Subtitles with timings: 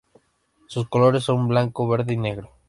[0.65, 2.49] Sus colores son blanco, verde y negro.